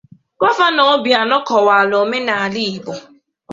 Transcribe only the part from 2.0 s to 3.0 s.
omenala Igbo